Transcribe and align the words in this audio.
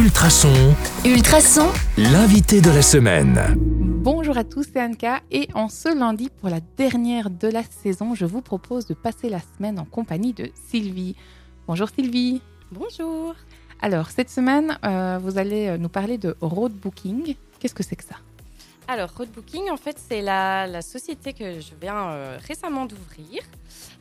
Ultrason, 0.00 0.74
Ultrason, 1.04 1.68
l'invité 1.98 2.62
de 2.62 2.70
la 2.70 2.80
semaine. 2.80 3.38
Bonjour 3.58 4.38
à 4.38 4.44
tous, 4.44 4.66
c'est 4.72 4.80
Anka 4.80 5.20
et 5.30 5.46
en 5.52 5.68
ce 5.68 5.94
lundi 5.94 6.30
pour 6.40 6.48
la 6.48 6.60
dernière 6.78 7.28
de 7.28 7.48
la 7.48 7.62
saison, 7.62 8.14
je 8.14 8.24
vous 8.24 8.40
propose 8.40 8.86
de 8.86 8.94
passer 8.94 9.28
la 9.28 9.40
semaine 9.40 9.78
en 9.78 9.84
compagnie 9.84 10.32
de 10.32 10.48
Sylvie. 10.70 11.16
Bonjour 11.66 11.90
Sylvie. 11.90 12.40
Bonjour. 12.72 13.34
Alors 13.82 14.08
cette 14.08 14.30
semaine, 14.30 14.78
euh, 14.86 15.18
vous 15.22 15.36
allez 15.36 15.76
nous 15.76 15.90
parler 15.90 16.16
de 16.16 16.34
road 16.40 16.72
booking. 16.72 17.34
Qu'est-ce 17.58 17.74
que 17.74 17.82
c'est 17.82 17.96
que 17.96 18.04
ça? 18.04 18.16
Alors, 18.92 19.10
Roadbooking, 19.16 19.70
en 19.70 19.76
fait, 19.76 19.96
c'est 20.08 20.20
la, 20.20 20.66
la 20.66 20.82
société 20.82 21.32
que 21.32 21.60
je 21.60 21.70
viens 21.80 22.10
euh, 22.10 22.38
récemment 22.48 22.86
d'ouvrir. 22.86 23.40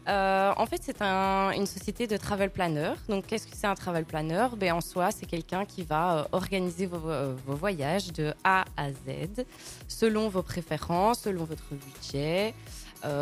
Euh, 0.07 0.51
en 0.57 0.65
fait, 0.65 0.81
c'est 0.81 0.99
un- 1.03 1.51
une 1.51 1.67
société 1.67 2.07
de 2.07 2.17
travel 2.17 2.49
planner. 2.49 2.93
Donc, 3.07 3.27
qu'est-ce 3.27 3.45
que 3.45 3.55
c'est 3.55 3.67
un 3.67 3.75
travel 3.75 4.03
planner? 4.05 4.47
Ben, 4.57 4.73
En 4.73 4.81
soi, 4.81 5.11
c'est 5.11 5.27
quelqu'un 5.27 5.63
qui 5.65 5.83
va 5.83 6.17
euh, 6.17 6.23
organiser 6.31 6.87
vos, 6.87 6.99
voyages 7.45 8.11
de 8.13 8.33
A 8.43 8.65
à 8.77 8.89
Z, 8.91 9.45
selon 9.87 10.27
vos 10.27 10.41
préférences, 10.41 11.19
selon 11.21 11.43
votre 11.43 11.69
budget, 11.75 12.55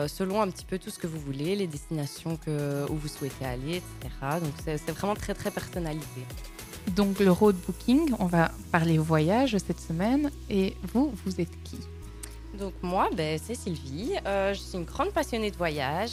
selon 0.08 0.42
un 0.42 0.50
petit 0.50 0.64
peu 0.66 0.80
tout 0.80 0.90
ce 0.90 0.98
que 0.98 1.06
vous 1.08 1.20
voulez, 1.20 1.58
les 1.58 1.68
destinations 1.68 2.40
où 2.90 2.96
vous 2.96 3.08
souhaitez 3.10 3.46
aller, 3.46 3.82
etc. 3.84 4.40
Donc, 4.42 4.54
c'est 4.66 4.90
vraiment 4.92 5.16
très, 5.16 5.34
très 5.34 5.52
personnalisé. 5.52 6.24
Donc 6.96 7.20
le 7.20 7.32
road 7.32 7.56
booking, 7.66 8.12
on 8.20 8.26
va 8.26 8.52
parler 8.72 8.98
voyage 8.98 9.58
cette 9.58 9.80
semaine 9.80 10.32
et 10.50 10.76
vous, 10.94 11.14
vous 11.26 11.42
êtes 11.42 11.52
qui 11.64 11.78
Donc 12.58 12.74
moi, 12.82 13.10
ben, 13.16 13.40
c'est 13.44 13.56
Sylvie. 13.56 14.14
Euh, 14.26 14.54
je 14.54 14.60
suis 14.60 14.78
une 14.78 14.86
grande 14.86 15.12
passionnée 15.12 15.52
de 15.52 15.58
voyage. 15.58 16.12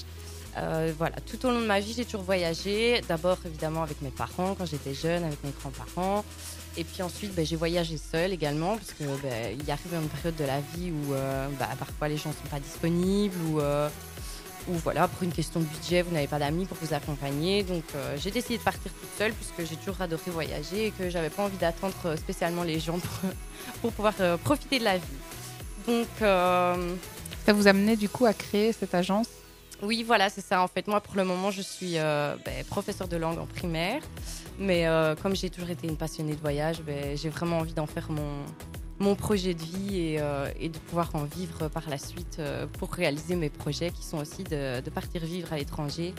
Euh, 0.57 0.93
voilà, 0.97 1.17
tout 1.21 1.45
au 1.47 1.51
long 1.51 1.61
de 1.61 1.67
ma 1.67 1.81
vie, 1.81 1.93
j'ai 1.93 2.05
toujours 2.05 2.23
voyagé. 2.23 3.01
D'abord, 3.09 3.39
évidemment, 3.45 3.83
avec 3.83 4.03
mes 4.03 4.11
parents 4.11 4.55
quand 4.55 4.67
j'étais 4.67 4.95
jeune, 4.95 5.25
avec 5.25 5.43
mes 5.45 5.53
grands-parents. 5.61 6.25
Et 6.77 6.83
puis 6.83 7.03
ensuite, 7.03 7.35
ben, 7.35 7.47
j'ai 7.47 7.57
voyagé 7.57 7.97
seule 7.97 8.33
également, 8.33 8.77
parce 8.77 8.93
que 8.93 9.05
ben, 9.23 9.57
arrive 9.69 9.95
une 9.95 10.09
période 10.09 10.37
de 10.37 10.45
la 10.45 10.61
vie 10.61 10.91
où 10.91 11.13
euh, 11.13 11.49
bah, 11.59 11.69
parfois 11.79 12.09
les 12.09 12.17
gens 12.17 12.31
ne 12.31 12.35
sont 12.35 12.51
pas 12.51 12.61
disponibles 12.61 13.37
ou, 13.49 13.61
ou 14.69 14.75
voilà, 14.75 15.09
pour 15.09 15.23
une 15.23 15.33
question 15.33 15.61
de 15.61 15.65
budget, 15.65 16.03
vous 16.03 16.13
n'avez 16.13 16.27
pas 16.27 16.39
d'amis 16.39 16.67
pour 16.67 16.77
vous 16.81 16.95
accompagner. 16.95 17.63
Donc 17.63 17.85
euh, 17.95 18.17
j'ai 18.19 18.31
décidé 18.31 18.59
de 18.59 18.63
partir 18.63 18.91
toute 18.93 19.19
seule, 19.19 19.33
puisque 19.33 19.69
j'ai 19.69 19.77
toujours 19.77 20.01
adoré 20.01 20.31
voyager 20.31 20.87
et 20.87 20.91
que 20.91 21.11
j'avais 21.11 21.31
pas 21.31 21.45
envie 21.45 21.57
d'attendre 21.57 21.95
euh, 22.07 22.17
spécialement 22.17 22.63
les 22.63 22.81
gens 22.81 22.99
pour, 22.99 23.31
pour 23.81 23.93
pouvoir 23.93 24.15
euh, 24.21 24.37
profiter 24.37 24.79
de 24.79 24.85
la 24.85 24.99
vie. 24.99 25.05
Donc, 25.87 26.09
euh, 26.23 26.95
Ça 27.45 27.53
vous 27.53 27.67
amenait 27.67 27.97
du 27.97 28.09
coup 28.09 28.27
à 28.27 28.33
créer 28.33 28.73
cette 28.73 28.95
agence? 28.95 29.29
Oui, 29.83 30.03
voilà, 30.03 30.31
c'est 30.31 30.41
ça. 30.41 30.63
En 30.63 30.69
fait, 30.69 30.87
moi, 30.87 31.01
pour 31.01 31.17
le 31.17 31.25
moment, 31.25 31.51
je 31.51 31.61
suis 31.61 31.95
ben, 31.97 32.65
professeure 32.69 33.09
de 33.09 33.17
langue 33.17 33.39
en 33.39 33.45
primaire. 33.45 34.01
Mais 34.59 34.87
comme 35.21 35.37
j'ai 35.37 35.51
toujours 35.51 35.69
été 35.69 35.87
une 35.87 35.97
passionnée 35.97 36.37
de 36.37 36.41
voyage, 36.41 36.81
ben, 36.81 37.15
j'ai 37.19 37.29
vraiment 37.29 37.59
envie 37.59 37.75
d'en 37.75 37.87
faire 37.87 38.11
mon, 38.11 38.47
mon 38.99 39.15
projet 39.15 39.55
de 39.55 39.63
vie 39.63 39.99
et, 39.99 40.17
euh, 40.21 40.49
et 40.59 40.69
de 40.69 40.79
pouvoir 40.79 41.11
en 41.15 41.25
vivre 41.25 41.69
par 41.69 41.89
la 41.89 41.99
suite 41.99 42.37
euh, 42.39 42.67
pour 42.79 42.93
réaliser 42.93 43.35
mes 43.35 43.51
projets 43.51 43.91
qui 43.91 44.05
sont 44.05 44.19
aussi 44.19 44.45
de, 44.45 44.81
partir 44.91 45.25
vivre 45.25 45.53
à 45.53 45.57
l'étranger 45.57 46.15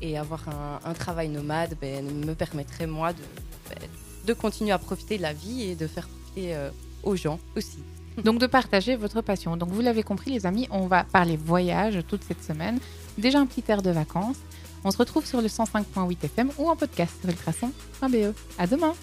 et 0.00 0.16
avoir 0.18 0.48
un, 0.48 0.80
un 0.84 0.94
travail 0.94 1.28
nomade 1.28 1.76
ben, 1.80 2.04
me 2.04 2.34
permettrait, 2.34 2.86
moi, 2.86 3.12
de, 3.12 3.22
ben, 3.68 3.88
de 4.26 4.32
continuer 4.32 4.72
à 4.72 4.78
profiter 4.78 5.16
de 5.16 5.22
la 5.22 5.32
vie 5.32 5.62
et 5.62 5.74
de 5.74 5.86
faire 5.86 6.06
profiter 6.06 6.54
euh, 6.54 6.70
aux 7.02 7.16
gens 7.16 7.40
aussi. 7.56 7.78
Donc 8.24 8.38
de 8.38 8.46
partager 8.46 8.96
votre 8.96 9.20
passion. 9.20 9.56
Donc 9.56 9.70
vous 9.70 9.80
l'avez 9.80 10.04
compris 10.04 10.30
les 10.30 10.46
amis, 10.46 10.68
on 10.70 10.86
va 10.86 11.04
parler 11.04 11.36
voyage 11.36 11.98
toute 12.06 12.22
cette 12.22 12.42
semaine. 12.44 12.78
Déjà 13.18 13.40
un 13.40 13.46
petit 13.46 13.64
air 13.68 13.82
de 13.82 13.90
vacances. 13.90 14.38
On 14.84 14.90
se 14.90 14.98
retrouve 14.98 15.24
sur 15.24 15.40
le 15.40 15.48
105.8 15.48 16.24
FM 16.24 16.50
ou 16.58 16.68
en 16.68 16.76
podcast 16.76 17.14
sur 17.20 17.30
ultrason.be. 17.30 18.34
À 18.58 18.66
demain 18.66 18.94